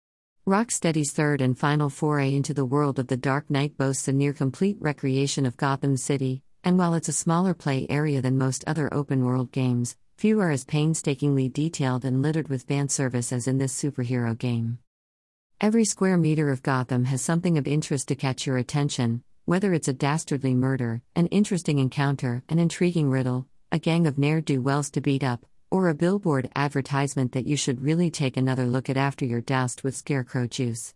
Rocksteady's 0.44 1.12
third 1.12 1.40
and 1.40 1.56
final 1.56 1.88
foray 1.88 2.34
into 2.34 2.52
the 2.52 2.64
world 2.64 2.98
of 2.98 3.06
the 3.06 3.16
Dark 3.16 3.48
Knight 3.48 3.76
boasts 3.76 4.08
a 4.08 4.12
near 4.12 4.32
complete 4.32 4.76
recreation 4.80 5.46
of 5.46 5.56
Gotham 5.56 5.96
City, 5.96 6.42
and 6.64 6.76
while 6.76 6.94
it's 6.94 7.08
a 7.08 7.12
smaller 7.12 7.54
play 7.54 7.86
area 7.88 8.20
than 8.20 8.36
most 8.36 8.64
other 8.66 8.92
open 8.92 9.24
world 9.24 9.52
games, 9.52 9.96
few 10.16 10.40
are 10.40 10.50
as 10.50 10.64
painstakingly 10.64 11.48
detailed 11.48 12.04
and 12.04 12.20
littered 12.20 12.48
with 12.48 12.64
fan 12.64 12.88
service 12.88 13.32
as 13.32 13.46
in 13.46 13.58
this 13.58 13.80
superhero 13.80 14.36
game. 14.36 14.80
Every 15.60 15.84
square 15.84 16.18
meter 16.18 16.50
of 16.50 16.64
Gotham 16.64 17.04
has 17.04 17.22
something 17.22 17.56
of 17.56 17.68
interest 17.68 18.08
to 18.08 18.16
catch 18.16 18.44
your 18.44 18.56
attention, 18.56 19.22
whether 19.44 19.72
it's 19.72 19.86
a 19.86 19.92
dastardly 19.92 20.56
murder, 20.56 21.00
an 21.14 21.28
interesting 21.28 21.78
encounter, 21.78 22.42
an 22.48 22.58
intriguing 22.58 23.08
riddle, 23.08 23.46
a 23.70 23.78
gang 23.78 24.08
of 24.08 24.18
ne'er 24.18 24.40
do 24.40 24.60
wells 24.60 24.90
to 24.90 25.00
beat 25.00 25.22
up, 25.22 25.46
or 25.70 25.88
a 25.88 25.94
billboard 25.94 26.50
advertisement 26.56 27.32
that 27.32 27.46
you 27.46 27.56
should 27.56 27.82
really 27.82 28.10
take 28.10 28.36
another 28.36 28.66
look 28.66 28.88
at 28.88 28.96
after 28.96 29.24
you're 29.24 29.40
doused 29.40 29.82
with 29.82 29.96
scarecrow 29.96 30.46
juice. 30.46 30.94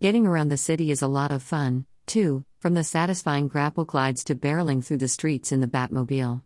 Getting 0.00 0.26
around 0.26 0.48
the 0.48 0.56
city 0.56 0.90
is 0.90 1.02
a 1.02 1.08
lot 1.08 1.30
of 1.30 1.42
fun, 1.42 1.86
too, 2.06 2.44
from 2.60 2.74
the 2.74 2.84
satisfying 2.84 3.48
grapple 3.48 3.84
glides 3.84 4.24
to 4.24 4.34
barreling 4.34 4.84
through 4.84 4.98
the 4.98 5.08
streets 5.08 5.52
in 5.52 5.60
the 5.60 5.66
Batmobile. 5.66 6.42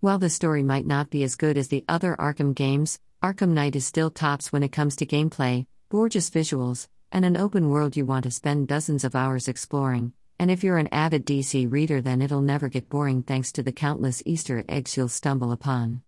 While 0.00 0.18
the 0.18 0.30
story 0.30 0.62
might 0.62 0.86
not 0.86 1.10
be 1.10 1.22
as 1.22 1.36
good 1.36 1.58
as 1.58 1.68
the 1.68 1.84
other 1.88 2.16
Arkham 2.18 2.54
games, 2.54 2.98
Arkham 3.22 3.50
Knight 3.50 3.76
is 3.76 3.86
still 3.86 4.10
tops 4.10 4.52
when 4.52 4.62
it 4.62 4.72
comes 4.72 4.96
to 4.96 5.06
gameplay, 5.06 5.66
gorgeous 5.88 6.30
visuals, 6.30 6.88
and 7.10 7.24
an 7.24 7.36
open 7.36 7.70
world 7.70 7.96
you 7.96 8.04
want 8.04 8.24
to 8.24 8.30
spend 8.30 8.68
dozens 8.68 9.04
of 9.04 9.16
hours 9.16 9.48
exploring. 9.48 10.12
And 10.38 10.50
if 10.50 10.62
you're 10.62 10.78
an 10.78 10.88
avid 10.92 11.24
DC 11.24 11.70
reader, 11.70 12.00
then 12.00 12.20
it'll 12.20 12.42
never 12.42 12.68
get 12.68 12.90
boring 12.90 13.22
thanks 13.22 13.52
to 13.52 13.62
the 13.62 13.72
countless 13.72 14.22
Easter 14.26 14.64
eggs 14.68 14.96
you'll 14.96 15.08
stumble 15.08 15.50
upon. 15.50 16.02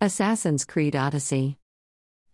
Assassin's 0.00 0.64
Creed 0.64 0.96
Odyssey 0.96 1.56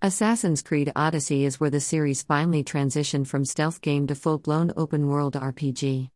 Assassin's 0.03 0.63
Creed 0.63 0.91
Odyssey 0.97 1.45
is 1.45 1.61
where 1.61 1.71
the 1.71 1.79
series 1.79 2.23
finally 2.23 2.65
transitioned 2.65 3.27
from 3.27 3.45
stealth 3.45 3.83
game 3.83 4.07
to 4.07 4.15
full 4.15 4.39
blown 4.39 4.73
open 4.77 5.09
world 5.09 5.35
RPG. 5.35 6.11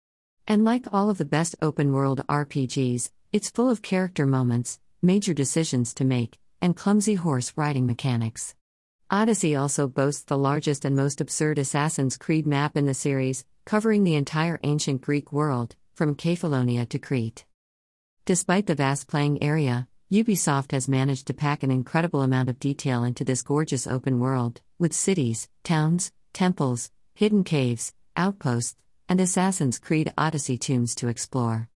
And 0.48 0.64
like 0.64 0.86
all 0.90 1.10
of 1.10 1.18
the 1.18 1.24
best 1.26 1.54
open 1.60 1.92
world 1.92 2.22
RPGs, 2.28 3.10
it's 3.30 3.50
full 3.50 3.68
of 3.68 3.82
character 3.82 4.26
moments, 4.26 4.80
major 5.02 5.34
decisions 5.34 5.92
to 5.94 6.04
make, 6.04 6.38
and 6.62 6.74
clumsy 6.74 7.14
horse 7.14 7.52
riding 7.56 7.86
mechanics. 7.86 8.54
Odyssey 9.10 9.54
also 9.54 9.86
boasts 9.86 10.22
the 10.22 10.38
largest 10.38 10.86
and 10.86 10.96
most 10.96 11.20
absurd 11.20 11.58
Assassin's 11.58 12.16
Creed 12.16 12.46
map 12.46 12.74
in 12.74 12.86
the 12.86 12.94
series, 12.94 13.44
covering 13.66 14.02
the 14.02 14.16
entire 14.16 14.58
ancient 14.64 15.02
Greek 15.02 15.30
world, 15.30 15.76
from 15.94 16.16
Kefalonia 16.16 16.88
to 16.88 16.98
Crete. 16.98 17.44
Despite 18.24 18.66
the 18.66 18.74
vast 18.74 19.06
playing 19.06 19.42
area, 19.42 19.86
Ubisoft 20.14 20.70
has 20.70 20.86
managed 20.86 21.26
to 21.26 21.34
pack 21.34 21.64
an 21.64 21.72
incredible 21.72 22.22
amount 22.22 22.48
of 22.48 22.60
detail 22.60 23.02
into 23.02 23.24
this 23.24 23.42
gorgeous 23.42 23.84
open 23.84 24.20
world, 24.20 24.60
with 24.78 24.92
cities, 24.92 25.48
towns, 25.64 26.12
temples, 26.32 26.92
hidden 27.16 27.42
caves, 27.42 27.92
outposts, 28.16 28.76
and 29.08 29.20
Assassin's 29.20 29.80
Creed 29.80 30.12
Odyssey 30.16 30.56
tombs 30.56 30.94
to 30.94 31.08
explore. 31.08 31.68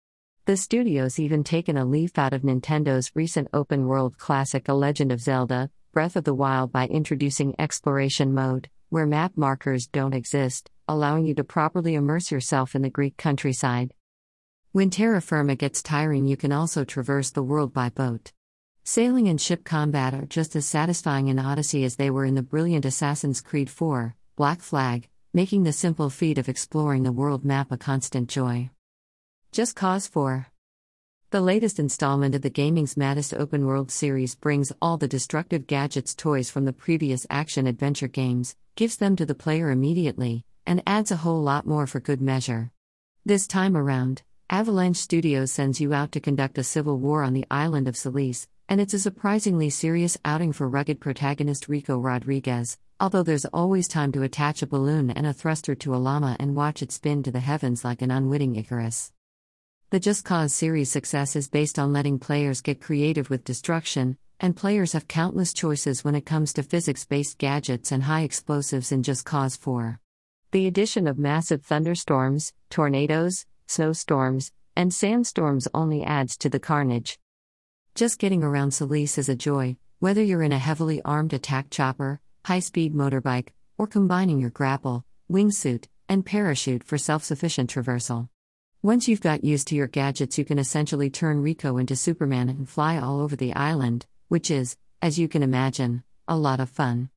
The 0.44 0.56
studio's 0.56 1.18
even 1.18 1.42
taken 1.42 1.76
a 1.76 1.84
leaf 1.84 2.16
out 2.16 2.32
of 2.32 2.42
Nintendo's 2.42 3.10
recent 3.16 3.48
open 3.52 3.88
world 3.88 4.18
classic 4.18 4.68
A 4.68 4.72
Legend 4.72 5.10
of 5.10 5.20
Zelda 5.20 5.68
Breath 5.92 6.14
of 6.14 6.22
the 6.22 6.32
Wild 6.32 6.70
by 6.70 6.86
introducing 6.86 7.56
Exploration 7.58 8.32
Mode, 8.32 8.70
where 8.88 9.04
map 9.04 9.32
markers 9.34 9.88
don't 9.88 10.14
exist, 10.14 10.70
allowing 10.86 11.26
you 11.26 11.34
to 11.34 11.42
properly 11.42 11.96
immerse 11.96 12.30
yourself 12.30 12.76
in 12.76 12.82
the 12.82 12.88
Greek 12.88 13.16
countryside. 13.16 13.94
When 14.78 14.90
terra 14.90 15.20
firma 15.20 15.56
gets 15.56 15.82
tiring, 15.82 16.28
you 16.28 16.36
can 16.36 16.52
also 16.52 16.84
traverse 16.84 17.30
the 17.30 17.42
world 17.42 17.72
by 17.72 17.88
boat. 17.88 18.30
Sailing 18.84 19.26
and 19.26 19.40
ship 19.40 19.64
combat 19.64 20.14
are 20.14 20.24
just 20.24 20.54
as 20.54 20.66
satisfying 20.66 21.26
in 21.26 21.40
Odyssey 21.40 21.82
as 21.82 21.96
they 21.96 22.10
were 22.10 22.24
in 22.24 22.36
the 22.36 22.44
brilliant 22.44 22.84
Assassin's 22.84 23.40
Creed 23.40 23.68
4, 23.68 24.14
Black 24.36 24.60
Flag, 24.60 25.08
making 25.34 25.64
the 25.64 25.72
simple 25.72 26.10
feat 26.10 26.38
of 26.38 26.48
exploring 26.48 27.02
the 27.02 27.10
world 27.10 27.44
map 27.44 27.72
a 27.72 27.76
constant 27.76 28.28
joy. 28.28 28.70
Just 29.50 29.74
Cause 29.74 30.06
4 30.06 30.46
The 31.30 31.40
latest 31.40 31.80
installment 31.80 32.36
of 32.36 32.42
the 32.42 32.48
gaming's 32.48 32.96
maddest 32.96 33.34
open 33.34 33.66
world 33.66 33.90
series 33.90 34.36
brings 34.36 34.70
all 34.80 34.96
the 34.96 35.08
destructive 35.08 35.66
gadgets 35.66 36.14
toys 36.14 36.52
from 36.52 36.66
the 36.66 36.72
previous 36.72 37.26
action 37.30 37.66
adventure 37.66 38.06
games, 38.06 38.54
gives 38.76 38.96
them 38.98 39.16
to 39.16 39.26
the 39.26 39.34
player 39.34 39.72
immediately, 39.72 40.44
and 40.64 40.84
adds 40.86 41.10
a 41.10 41.16
whole 41.16 41.42
lot 41.42 41.66
more 41.66 41.88
for 41.88 41.98
good 41.98 42.22
measure. 42.22 42.70
This 43.26 43.48
time 43.48 43.76
around, 43.76 44.22
Avalanche 44.50 44.96
Studios 44.96 45.52
sends 45.52 45.78
you 45.78 45.92
out 45.92 46.10
to 46.12 46.20
conduct 46.20 46.56
a 46.56 46.64
civil 46.64 46.96
war 46.96 47.22
on 47.22 47.34
the 47.34 47.44
island 47.50 47.86
of 47.86 47.98
Solis, 47.98 48.48
and 48.66 48.80
it's 48.80 48.94
a 48.94 48.98
surprisingly 48.98 49.68
serious 49.68 50.16
outing 50.24 50.54
for 50.54 50.66
rugged 50.66 51.00
protagonist 51.00 51.68
Rico 51.68 51.98
Rodriguez, 51.98 52.78
although 52.98 53.22
there's 53.22 53.44
always 53.44 53.88
time 53.88 54.10
to 54.12 54.22
attach 54.22 54.62
a 54.62 54.66
balloon 54.66 55.10
and 55.10 55.26
a 55.26 55.34
thruster 55.34 55.74
to 55.74 55.94
a 55.94 55.98
llama 55.98 56.34
and 56.40 56.56
watch 56.56 56.80
it 56.80 56.90
spin 56.92 57.22
to 57.24 57.30
the 57.30 57.40
heavens 57.40 57.84
like 57.84 58.00
an 58.00 58.10
unwitting 58.10 58.56
Icarus. 58.56 59.12
The 59.90 60.00
Just 60.00 60.24
Cause 60.24 60.54
series' 60.54 60.90
success 60.90 61.36
is 61.36 61.50
based 61.50 61.78
on 61.78 61.92
letting 61.92 62.18
players 62.18 62.62
get 62.62 62.80
creative 62.80 63.28
with 63.28 63.44
destruction, 63.44 64.16
and 64.40 64.56
players 64.56 64.92
have 64.92 65.08
countless 65.08 65.52
choices 65.52 66.04
when 66.04 66.14
it 66.14 66.24
comes 66.24 66.54
to 66.54 66.62
physics 66.62 67.04
based 67.04 67.36
gadgets 67.36 67.92
and 67.92 68.04
high 68.04 68.22
explosives 68.22 68.92
in 68.92 69.02
Just 69.02 69.26
Cause 69.26 69.56
4. 69.56 70.00
The 70.52 70.66
addition 70.66 71.06
of 71.06 71.18
massive 71.18 71.62
thunderstorms, 71.66 72.54
tornadoes, 72.70 73.44
snowstorms, 73.68 74.50
and 74.74 74.92
sandstorms 74.92 75.68
only 75.72 76.02
adds 76.02 76.36
to 76.38 76.48
the 76.48 76.58
carnage. 76.58 77.18
Just 77.94 78.18
getting 78.18 78.42
around 78.42 78.72
Solis 78.72 79.18
is 79.18 79.28
a 79.28 79.36
joy, 79.36 79.76
whether 79.98 80.22
you're 80.22 80.42
in 80.42 80.52
a 80.52 80.58
heavily 80.58 81.02
armed 81.04 81.32
attack 81.32 81.70
chopper, 81.70 82.20
high 82.44 82.60
speed 82.60 82.94
motorbike, 82.94 83.48
or 83.76 83.86
combining 83.86 84.40
your 84.40 84.50
grapple, 84.50 85.04
wingsuit, 85.30 85.86
and 86.08 86.24
parachute 86.24 86.82
for 86.82 86.96
self 86.96 87.22
sufficient 87.22 87.70
traversal. 87.70 88.28
Once 88.82 89.08
you've 89.08 89.20
got 89.20 89.44
used 89.44 89.68
to 89.68 89.74
your 89.74 89.88
gadgets, 89.88 90.38
you 90.38 90.44
can 90.44 90.58
essentially 90.58 91.10
turn 91.10 91.42
Rico 91.42 91.76
into 91.76 91.96
Superman 91.96 92.48
and 92.48 92.68
fly 92.68 92.98
all 92.98 93.20
over 93.20 93.34
the 93.34 93.52
island, 93.54 94.06
which 94.28 94.50
is, 94.50 94.76
as 95.02 95.18
you 95.18 95.28
can 95.28 95.42
imagine, 95.42 96.04
a 96.28 96.36
lot 96.36 96.60
of 96.60 96.70
fun. 96.70 97.10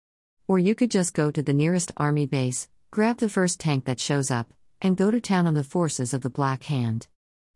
Or 0.48 0.58
you 0.58 0.74
could 0.74 0.91
just 0.91 1.13
go 1.13 1.29
to 1.29 1.43
the 1.43 1.53
nearest 1.53 1.91
army 1.98 2.25
base, 2.25 2.67
grab 2.89 3.20
the 3.20 3.29
first 3.29 3.60
tank 3.60 3.86
that 3.86 4.00
shows 4.00 4.31
up, 4.31 4.51
and 4.82 4.98
go 4.98 5.12
to 5.12 5.22
town 5.22 5.46
on 5.46 5.54
the 5.54 5.64
forces 5.64 6.14
of 6.14 6.22
the 6.22 6.30
Black 6.30 6.64
Hand. 6.64 7.08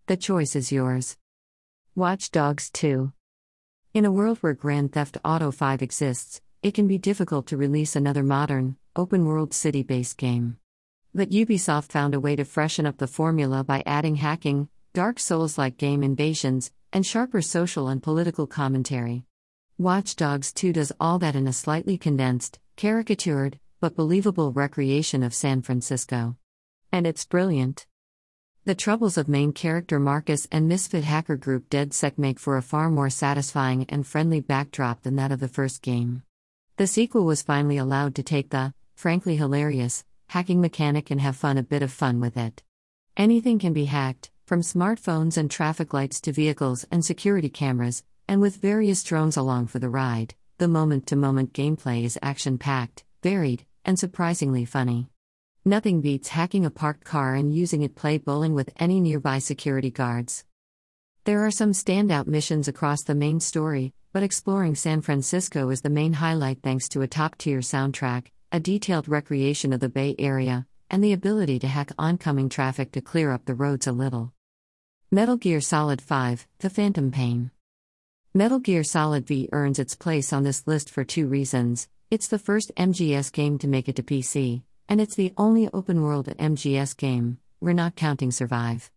The 0.05 0.17
choice 0.17 0.55
is 0.55 0.71
yours. 0.71 1.17
Watch 1.95 2.29
Dogs 2.29 2.69
2. 2.69 3.11
In 3.93 4.05
a 4.05 4.11
world 4.11 4.37
where 4.39 4.53
Grand 4.53 4.91
Theft 4.93 5.17
Auto 5.25 5.51
5 5.51 5.81
exists, 5.81 6.41
it 6.61 6.73
can 6.73 6.87
be 6.87 6.97
difficult 6.97 7.47
to 7.47 7.57
release 7.57 7.95
another 7.95 8.23
modern, 8.23 8.75
open 8.95 9.25
world 9.25 9.53
city 9.53 9.81
based 9.81 10.17
game. 10.17 10.57
But 11.13 11.31
Ubisoft 11.31 11.91
found 11.91 12.13
a 12.13 12.19
way 12.19 12.35
to 12.35 12.45
freshen 12.45 12.85
up 12.85 12.97
the 12.97 13.07
formula 13.07 13.63
by 13.63 13.81
adding 13.85 14.15
hacking, 14.15 14.69
Dark 14.93 15.19
Souls 15.19 15.57
like 15.57 15.77
game 15.77 16.03
invasions, 16.03 16.71
and 16.93 17.05
sharper 17.05 17.41
social 17.41 17.87
and 17.87 18.03
political 18.03 18.47
commentary. 18.47 19.23
Watch 19.77 20.15
Dogs 20.15 20.53
2 20.53 20.73
does 20.73 20.91
all 20.99 21.19
that 21.19 21.35
in 21.35 21.47
a 21.47 21.53
slightly 21.53 21.97
condensed, 21.97 22.59
caricatured, 22.77 23.59
but 23.79 23.95
believable 23.95 24.51
recreation 24.51 25.23
of 25.23 25.33
San 25.33 25.61
Francisco. 25.61 26.37
And 26.95 27.05
it's 27.05 27.25
brilliant. 27.25 27.87
The 28.63 28.73
troubles 28.73 29.17
of 29.17 29.27
main 29.27 29.51
character 29.51 29.99
Marcus 29.99 30.47
and 30.49 30.65
misfit 30.65 31.03
hacker 31.03 31.35
group 31.35 31.69
DedSec 31.69 32.17
make 32.17 32.39
for 32.39 32.55
a 32.55 32.61
far 32.61 32.89
more 32.89 33.09
satisfying 33.09 33.85
and 33.89 34.07
friendly 34.07 34.39
backdrop 34.39 35.03
than 35.03 35.17
that 35.17 35.29
of 35.29 35.41
the 35.41 35.49
first 35.49 35.81
game. 35.81 36.23
The 36.77 36.87
sequel 36.87 37.25
was 37.25 37.41
finally 37.41 37.75
allowed 37.75 38.15
to 38.15 38.23
take 38.23 38.49
the, 38.49 38.73
frankly 38.95 39.35
hilarious, 39.35 40.05
hacking 40.27 40.61
mechanic 40.61 41.11
and 41.11 41.19
have 41.19 41.35
fun 41.35 41.57
a 41.57 41.63
bit 41.63 41.83
of 41.83 41.91
fun 41.91 42.21
with 42.21 42.37
it. 42.37 42.63
Anything 43.17 43.59
can 43.59 43.73
be 43.73 43.85
hacked, 43.91 44.31
from 44.45 44.61
smartphones 44.61 45.35
and 45.35 45.51
traffic 45.51 45.93
lights 45.93 46.21
to 46.21 46.31
vehicles 46.31 46.85
and 46.91 47.03
security 47.03 47.49
cameras, 47.49 48.05
and 48.25 48.39
with 48.39 48.61
various 48.61 49.03
drones 49.03 49.35
along 49.35 49.67
for 49.67 49.79
the 49.79 49.89
ride, 49.89 50.33
the 50.59 50.69
moment 50.69 51.07
to 51.07 51.17
moment 51.17 51.51
gameplay 51.51 52.05
is 52.05 52.17
action 52.21 52.57
packed, 52.57 53.03
varied, 53.21 53.65
and 53.83 53.99
surprisingly 53.99 54.63
funny. 54.63 55.09
Nothing 55.67 55.99
beats 55.99 56.27
hacking 56.27 56.63
a 56.63 56.69
parked 56.69 57.05
car 57.05 57.33
and 57.33 57.51
using 57.51 57.81
it 57.81 57.95
to 57.95 57.99
play 57.99 58.19
bowling 58.19 58.53
with 58.53 58.69
any 58.77 58.99
nearby 58.99 59.39
security 59.39 59.89
guards. 59.89 60.45
There 61.23 61.43
are 61.43 61.49
some 61.49 61.71
standout 61.71 62.27
missions 62.27 62.67
across 62.67 63.01
the 63.01 63.15
main 63.15 63.39
story, 63.39 63.91
but 64.13 64.21
exploring 64.21 64.75
San 64.75 65.01
Francisco 65.01 65.71
is 65.71 65.81
the 65.81 65.89
main 65.89 66.13
highlight 66.13 66.59
thanks 66.61 66.87
to 66.89 67.01
a 67.01 67.07
top 67.07 67.39
tier 67.39 67.61
soundtrack, 67.61 68.27
a 68.51 68.59
detailed 68.59 69.07
recreation 69.07 69.73
of 69.73 69.79
the 69.79 69.89
Bay 69.89 70.15
Area, 70.19 70.67
and 70.91 71.03
the 71.03 71.13
ability 71.13 71.57
to 71.57 71.67
hack 71.67 71.91
oncoming 71.97 72.47
traffic 72.47 72.91
to 72.91 73.01
clear 73.01 73.31
up 73.31 73.45
the 73.45 73.55
roads 73.55 73.87
a 73.87 73.91
little. 73.91 74.33
Metal 75.09 75.35
Gear 75.35 75.61
Solid 75.61 75.99
5 75.99 76.45
The 76.59 76.69
Phantom 76.69 77.09
Pain. 77.09 77.49
Metal 78.35 78.59
Gear 78.59 78.83
Solid 78.83 79.25
V 79.25 79.49
earns 79.51 79.79
its 79.79 79.95
place 79.95 80.31
on 80.31 80.43
this 80.43 80.67
list 80.67 80.91
for 80.91 81.03
two 81.03 81.25
reasons. 81.25 81.87
It's 82.11 82.27
the 82.27 82.37
first 82.37 82.71
MGS 82.77 83.31
game 83.31 83.57
to 83.57 83.67
make 83.67 83.89
it 83.89 83.95
to 83.95 84.03
PC, 84.03 84.61
and 84.87 85.01
it's 85.01 85.15
the 85.15 85.33
only 85.37 85.67
open 85.73 86.01
world 86.01 86.27
MGS 86.27 86.95
game, 86.97 87.39
we're 87.59 87.73
not 87.73 87.95
counting 87.95 88.31
Survive. 88.31 88.91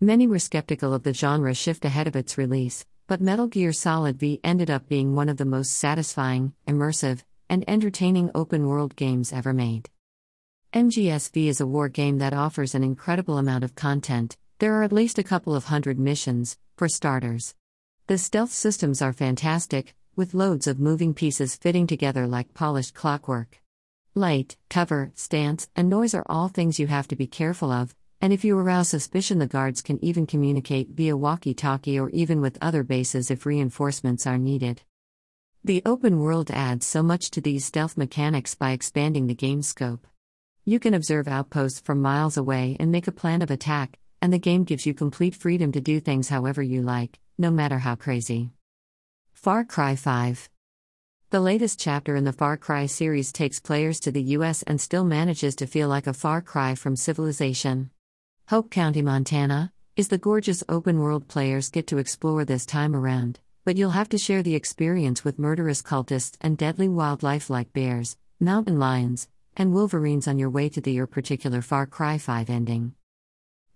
Many 0.00 0.26
were 0.26 0.38
skeptical 0.38 0.92
of 0.92 1.02
the 1.02 1.14
genre 1.14 1.54
shift 1.54 1.84
ahead 1.84 2.06
of 2.06 2.16
its 2.16 2.38
release, 2.38 2.86
but 3.06 3.20
Metal 3.20 3.46
Gear 3.46 3.72
Solid 3.72 4.18
V 4.18 4.40
ended 4.44 4.70
up 4.70 4.88
being 4.88 5.14
one 5.14 5.28
of 5.28 5.36
the 5.36 5.44
most 5.44 5.72
satisfying, 5.72 6.52
immersive, 6.66 7.22
and 7.48 7.64
entertaining 7.66 8.30
open 8.34 8.66
world 8.66 8.96
games 8.96 9.32
ever 9.32 9.52
made. 9.52 9.90
MGS 10.72 11.32
V 11.32 11.48
is 11.48 11.60
a 11.60 11.66
war 11.66 11.88
game 11.88 12.18
that 12.18 12.32
offers 12.32 12.74
an 12.74 12.84
incredible 12.84 13.38
amount 13.38 13.64
of 13.64 13.74
content, 13.74 14.36
There 14.60 14.74
are 14.74 14.82
at 14.82 14.92
least 14.92 15.18
a 15.18 15.22
couple 15.22 15.54
of 15.54 15.64
hundred 15.64 15.98
missions, 15.98 16.58
for 16.76 16.86
starters. 16.86 17.54
The 18.08 18.18
stealth 18.18 18.52
systems 18.52 19.00
are 19.00 19.14
fantastic, 19.14 19.94
with 20.16 20.34
loads 20.34 20.66
of 20.66 20.78
moving 20.78 21.14
pieces 21.14 21.56
fitting 21.56 21.86
together 21.86 22.26
like 22.26 22.52
polished 22.52 22.94
clockwork. 22.94 23.60
Light, 24.16 24.56
cover, 24.68 25.12
stance, 25.14 25.68
and 25.76 25.88
noise 25.88 26.14
are 26.14 26.26
all 26.26 26.48
things 26.48 26.80
you 26.80 26.88
have 26.88 27.06
to 27.08 27.14
be 27.14 27.28
careful 27.28 27.70
of, 27.70 27.94
and 28.20 28.32
if 28.32 28.44
you 28.44 28.58
arouse 28.58 28.88
suspicion, 28.88 29.38
the 29.38 29.46
guards 29.46 29.82
can 29.82 30.04
even 30.04 30.26
communicate 30.26 30.88
via 30.90 31.16
walkie 31.16 31.54
talkie 31.54 31.96
or 31.96 32.10
even 32.10 32.40
with 32.40 32.58
other 32.60 32.82
bases 32.82 33.30
if 33.30 33.46
reinforcements 33.46 34.26
are 34.26 34.36
needed. 34.36 34.82
The 35.62 35.80
open 35.86 36.18
world 36.18 36.50
adds 36.50 36.86
so 36.86 37.04
much 37.04 37.30
to 37.30 37.40
these 37.40 37.64
stealth 37.64 37.96
mechanics 37.96 38.56
by 38.56 38.72
expanding 38.72 39.28
the 39.28 39.34
game 39.34 39.62
scope. 39.62 40.08
You 40.64 40.80
can 40.80 40.94
observe 40.94 41.28
outposts 41.28 41.78
from 41.78 42.02
miles 42.02 42.36
away 42.36 42.76
and 42.80 42.90
make 42.90 43.06
a 43.06 43.12
plan 43.12 43.42
of 43.42 43.50
attack, 43.52 43.96
and 44.20 44.32
the 44.32 44.40
game 44.40 44.64
gives 44.64 44.86
you 44.86 44.92
complete 44.92 45.36
freedom 45.36 45.70
to 45.70 45.80
do 45.80 46.00
things 46.00 46.28
however 46.28 46.62
you 46.62 46.82
like, 46.82 47.20
no 47.38 47.52
matter 47.52 47.78
how 47.78 47.94
crazy. 47.94 48.50
Far 49.34 49.64
Cry 49.64 49.94
5 49.94 50.50
The 51.30 51.40
latest 51.40 51.78
chapter 51.78 52.16
in 52.16 52.24
the 52.24 52.32
Far 52.32 52.56
Cry 52.56 52.86
series 52.86 53.30
takes 53.30 53.60
players 53.60 54.00
to 54.00 54.10
the 54.10 54.34
US 54.34 54.64
and 54.64 54.80
still 54.80 55.04
manages 55.04 55.54
to 55.54 55.66
feel 55.68 55.86
like 55.86 56.08
a 56.08 56.12
far 56.12 56.42
cry 56.42 56.74
from 56.74 56.96
civilization. 56.96 57.92
Hope 58.48 58.68
County, 58.68 59.00
Montana, 59.00 59.72
is 59.94 60.08
the 60.08 60.18
gorgeous 60.18 60.64
open 60.68 60.98
world 60.98 61.28
players 61.28 61.70
get 61.70 61.86
to 61.86 61.98
explore 61.98 62.44
this 62.44 62.66
time 62.66 62.96
around, 62.96 63.38
but 63.64 63.76
you'll 63.76 63.90
have 63.90 64.08
to 64.08 64.18
share 64.18 64.42
the 64.42 64.56
experience 64.56 65.22
with 65.22 65.38
murderous 65.38 65.82
cultists 65.82 66.36
and 66.40 66.58
deadly 66.58 66.88
wildlife 66.88 67.48
like 67.48 67.72
bears, 67.72 68.16
mountain 68.40 68.80
lions, 68.80 69.28
and 69.56 69.72
wolverines 69.72 70.26
on 70.26 70.36
your 70.36 70.50
way 70.50 70.68
to 70.68 70.80
the 70.80 70.90
your 70.90 71.06
particular 71.06 71.62
Far 71.62 71.86
Cry 71.86 72.18
5 72.18 72.50
ending. 72.50 72.92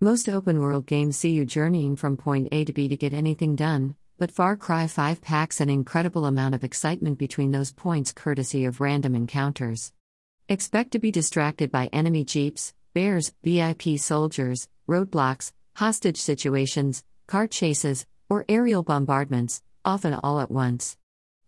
Most 0.00 0.28
open 0.28 0.58
world 0.58 0.86
games 0.86 1.16
see 1.16 1.30
you 1.30 1.44
journeying 1.44 1.94
from 1.94 2.16
point 2.16 2.48
A 2.50 2.64
to 2.64 2.72
B 2.72 2.88
to 2.88 2.96
get 2.96 3.14
anything 3.14 3.54
done, 3.54 3.94
but 4.18 4.30
Far 4.30 4.56
Cry 4.56 4.86
5 4.86 5.20
packs 5.20 5.60
an 5.60 5.68
incredible 5.68 6.24
amount 6.24 6.54
of 6.54 6.62
excitement 6.62 7.18
between 7.18 7.50
those 7.50 7.72
points 7.72 8.12
courtesy 8.12 8.64
of 8.64 8.80
random 8.80 9.14
encounters. 9.14 9.92
Expect 10.48 10.92
to 10.92 10.98
be 10.98 11.10
distracted 11.10 11.72
by 11.72 11.88
enemy 11.92 12.24
jeeps, 12.24 12.74
bears, 12.92 13.32
VIP 13.42 13.98
soldiers, 13.98 14.68
roadblocks, 14.88 15.52
hostage 15.74 16.18
situations, 16.18 17.02
car 17.26 17.48
chases, 17.48 18.06
or 18.28 18.44
aerial 18.48 18.82
bombardments, 18.82 19.62
often 19.84 20.14
all 20.14 20.40
at 20.40 20.50
once. 20.50 20.96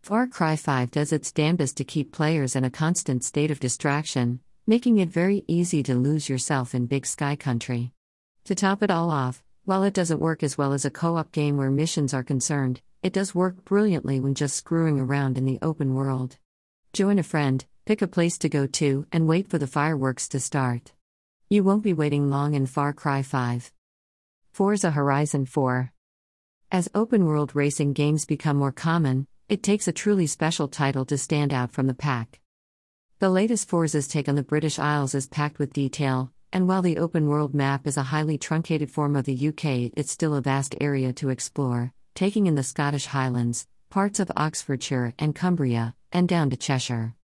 Far 0.02 0.26
Cry 0.26 0.56
5 0.56 0.90
does 0.90 1.12
its 1.12 1.32
damnedest 1.32 1.76
to 1.76 1.84
keep 1.84 2.12
players 2.12 2.56
in 2.56 2.64
a 2.64 2.70
constant 2.70 3.24
state 3.24 3.50
of 3.50 3.60
distraction, 3.60 4.40
making 4.66 4.98
it 4.98 5.08
very 5.08 5.44
easy 5.46 5.82
to 5.84 5.94
lose 5.94 6.28
yourself 6.28 6.74
in 6.74 6.86
Big 6.86 7.06
Sky 7.06 7.36
Country. 7.36 7.92
To 8.44 8.54
top 8.54 8.82
it 8.82 8.90
all 8.90 9.10
off, 9.10 9.42
while 9.66 9.82
it 9.82 9.92
doesn't 9.92 10.20
work 10.20 10.44
as 10.44 10.56
well 10.56 10.72
as 10.72 10.84
a 10.84 10.90
co 10.90 11.16
op 11.16 11.32
game 11.32 11.56
where 11.56 11.72
missions 11.72 12.14
are 12.14 12.22
concerned, 12.22 12.80
it 13.02 13.12
does 13.12 13.34
work 13.34 13.64
brilliantly 13.64 14.20
when 14.20 14.32
just 14.32 14.54
screwing 14.54 15.00
around 15.00 15.36
in 15.36 15.44
the 15.44 15.58
open 15.60 15.92
world. 15.92 16.38
Join 16.92 17.18
a 17.18 17.24
friend, 17.24 17.64
pick 17.84 18.00
a 18.00 18.06
place 18.06 18.38
to 18.38 18.48
go 18.48 18.68
to, 18.68 19.06
and 19.10 19.26
wait 19.26 19.50
for 19.50 19.58
the 19.58 19.66
fireworks 19.66 20.28
to 20.28 20.38
start. 20.38 20.92
You 21.50 21.64
won't 21.64 21.82
be 21.82 21.92
waiting 21.92 22.30
long 22.30 22.54
in 22.54 22.66
Far 22.66 22.92
Cry 22.92 23.22
5. 23.22 23.72
Forza 24.52 24.92
Horizon 24.92 25.46
4. 25.46 25.92
As 26.70 26.88
open 26.94 27.26
world 27.26 27.56
racing 27.56 27.92
games 27.92 28.24
become 28.24 28.56
more 28.56 28.70
common, 28.70 29.26
it 29.48 29.64
takes 29.64 29.88
a 29.88 29.92
truly 29.92 30.28
special 30.28 30.68
title 30.68 31.04
to 31.06 31.18
stand 31.18 31.52
out 31.52 31.72
from 31.72 31.88
the 31.88 31.94
pack. 31.94 32.38
The 33.18 33.30
latest 33.30 33.68
Forza's 33.68 34.06
take 34.06 34.28
on 34.28 34.36
the 34.36 34.44
British 34.44 34.78
Isles 34.78 35.12
is 35.12 35.26
packed 35.26 35.58
with 35.58 35.72
detail, 35.72 36.30
and 36.56 36.66
while 36.66 36.80
the 36.80 36.96
open 36.96 37.28
world 37.28 37.54
map 37.54 37.86
is 37.86 37.98
a 37.98 38.02
highly 38.02 38.38
truncated 38.38 38.90
form 38.90 39.14
of 39.14 39.26
the 39.26 39.48
UK, 39.48 39.92
it's 39.94 40.10
still 40.10 40.34
a 40.34 40.40
vast 40.40 40.74
area 40.80 41.12
to 41.12 41.28
explore, 41.28 41.92
taking 42.14 42.46
in 42.46 42.54
the 42.54 42.62
Scottish 42.62 43.04
Highlands, 43.04 43.66
parts 43.90 44.20
of 44.20 44.32
Oxfordshire 44.34 45.12
and 45.18 45.34
Cumbria, 45.34 45.94
and 46.12 46.26
down 46.26 46.48
to 46.48 46.56
Cheshire. 46.56 47.14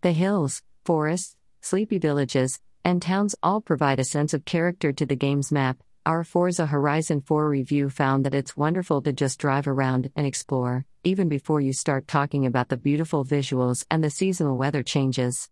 The 0.00 0.12
hills, 0.12 0.62
forests, 0.86 1.36
sleepy 1.60 1.98
villages, 1.98 2.60
and 2.82 3.02
towns 3.02 3.34
all 3.42 3.60
provide 3.60 4.00
a 4.00 4.04
sense 4.04 4.32
of 4.32 4.46
character 4.46 4.90
to 4.90 5.04
the 5.04 5.16
game's 5.16 5.52
map. 5.52 5.76
Our 6.06 6.24
Forza 6.24 6.64
Horizon 6.64 7.20
4 7.20 7.46
review 7.46 7.90
found 7.90 8.24
that 8.24 8.34
it's 8.34 8.56
wonderful 8.56 9.02
to 9.02 9.12
just 9.12 9.38
drive 9.38 9.68
around 9.68 10.10
and 10.16 10.26
explore, 10.26 10.86
even 11.04 11.28
before 11.28 11.60
you 11.60 11.74
start 11.74 12.08
talking 12.08 12.46
about 12.46 12.70
the 12.70 12.78
beautiful 12.78 13.22
visuals 13.22 13.84
and 13.90 14.02
the 14.02 14.08
seasonal 14.08 14.56
weather 14.56 14.82
changes. 14.82 15.50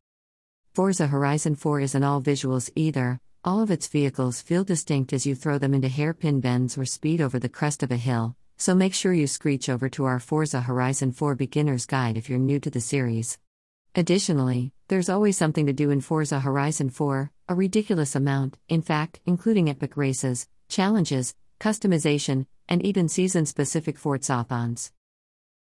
Forza 0.73 1.07
Horizon 1.07 1.55
4 1.55 1.81
isn't 1.81 2.03
all 2.03 2.23
visuals 2.23 2.71
either, 2.75 3.21
all 3.47 3.63
of 3.63 3.71
its 3.71 3.87
vehicles 3.87 4.43
feel 4.43 4.65
distinct 4.65 5.13
as 5.13 5.25
you 5.25 5.33
throw 5.33 5.57
them 5.57 5.73
into 5.73 5.87
hairpin 5.87 6.41
bends 6.41 6.77
or 6.77 6.85
speed 6.85 7.21
over 7.21 7.39
the 7.39 7.49
crest 7.49 7.85
of 7.85 7.93
a 7.93 7.97
hill, 7.97 8.35
so 8.57 8.75
make 8.75 8.93
sure 8.93 9.13
you 9.13 9.29
screech 9.29 9.69
over 9.69 9.89
to 9.89 10.05
our 10.05 10.19
Forza 10.19 10.63
Horizon 10.63 11.13
4 11.13 11.37
Beginner's 11.37 11.87
Guide 11.87 12.17
if 12.17 12.29
you're 12.29 12.41
new 12.41 12.59
to 12.59 12.71
the 12.71 12.81
series. 12.81 13.39
Additionally, 13.95 14.73
there's 14.89 15.09
always 15.09 15.37
something 15.37 15.65
to 15.67 15.73
do 15.73 15.91
in 15.91 16.01
Forza 16.01 16.41
Horizon 16.41 16.91
4, 16.91 17.31
a 17.49 17.55
ridiculous 17.55 18.17
amount, 18.17 18.59
in 18.69 18.83
fact, 18.83 19.21
including 19.25 19.71
epic 19.71 19.97
races, 19.97 20.49
challenges, 20.69 21.33
customization, 21.61 22.47
and 22.69 22.85
even 22.85 23.09
season 23.09 23.47
specific 23.47 23.97
forzathons. 23.97 24.91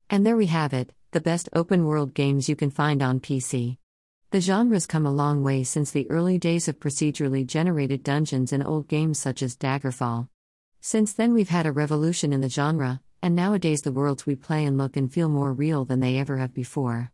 And 0.10 0.26
there 0.26 0.36
we 0.36 0.48
have 0.48 0.74
it 0.74 0.92
the 1.12 1.22
best 1.22 1.48
open 1.54 1.86
world 1.86 2.16
games 2.16 2.50
you 2.50 2.56
can 2.56 2.72
find 2.72 3.02
on 3.02 3.22
PC. 3.22 3.78
The 4.36 4.42
genre's 4.42 4.86
come 4.86 5.06
a 5.06 5.14
long 5.14 5.44
way 5.44 5.64
since 5.64 5.92
the 5.92 6.12
early 6.12 6.38
days 6.38 6.68
of 6.68 6.82
procedurally 6.82 7.48
generated 7.48 8.04
dungeons 8.04 8.52
in 8.52 8.62
old 8.62 8.90
games 8.90 9.18
such 9.18 9.42
as 9.42 9.56
Daggerfall. 9.56 10.28
Since 10.82 11.14
then, 11.14 11.34
we've 11.34 11.48
had 11.48 11.66
a 11.66 11.72
revolution 11.72 12.34
in 12.34 12.42
the 12.42 12.50
genre, 12.50 13.00
and 13.22 13.34
nowadays 13.34 13.84
the 13.84 13.94
worlds 13.94 14.26
we 14.26 14.36
play 14.36 14.66
and 14.66 14.78
look 14.78 14.98
and 14.98 15.10
feel 15.10 15.30
more 15.30 15.54
real 15.54 15.86
than 15.86 16.02
they 16.02 16.18
ever 16.18 16.36
have 16.36 16.54
before. 16.54 17.14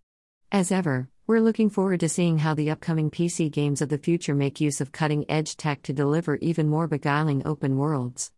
As 0.52 0.72
ever, 0.72 1.10
we're 1.28 1.42
looking 1.42 1.70
forward 1.70 2.00
to 2.00 2.10
seeing 2.10 2.40
how 2.40 2.56
the 2.56 2.72
upcoming 2.72 3.12
PC 3.12 3.52
games 3.52 3.84
of 3.84 3.90
the 3.90 4.00
future 4.00 4.34
make 4.34 4.60
use 4.60 4.82
of 4.82 4.92
cutting 4.92 5.30
edge 5.30 5.56
tech 5.56 5.84
to 5.84 5.94
deliver 5.94 6.38
even 6.38 6.70
more 6.70 6.88
beguiling 6.88 7.46
open 7.46 7.78
worlds. 7.78 8.30